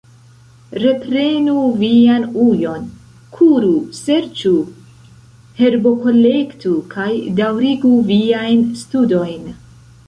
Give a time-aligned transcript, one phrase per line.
[0.83, 2.87] Reprenu vian ujon,
[3.37, 4.55] kuru, serĉu,
[5.61, 7.09] herbokolektu, kaj
[7.43, 9.49] daŭrigu viajn studojn.